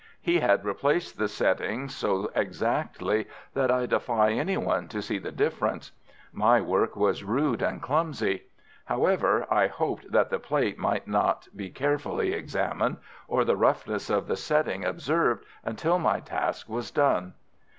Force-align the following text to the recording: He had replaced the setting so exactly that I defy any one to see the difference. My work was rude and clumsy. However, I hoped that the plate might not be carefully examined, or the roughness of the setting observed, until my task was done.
He 0.19 0.39
had 0.39 0.65
replaced 0.65 1.19
the 1.19 1.27
setting 1.27 1.87
so 1.87 2.31
exactly 2.33 3.27
that 3.53 3.69
I 3.69 3.85
defy 3.85 4.31
any 4.31 4.57
one 4.57 4.87
to 4.87 4.99
see 4.99 5.19
the 5.19 5.31
difference. 5.31 5.91
My 6.33 6.59
work 6.59 6.95
was 6.95 7.23
rude 7.23 7.61
and 7.61 7.83
clumsy. 7.83 8.45
However, 8.85 9.45
I 9.51 9.67
hoped 9.67 10.11
that 10.11 10.31
the 10.31 10.39
plate 10.39 10.79
might 10.79 11.07
not 11.07 11.47
be 11.55 11.69
carefully 11.69 12.33
examined, 12.33 12.97
or 13.27 13.45
the 13.45 13.55
roughness 13.55 14.09
of 14.09 14.25
the 14.25 14.37
setting 14.37 14.83
observed, 14.83 15.45
until 15.63 15.99
my 15.99 16.19
task 16.19 16.67
was 16.67 16.89
done. 16.89 17.35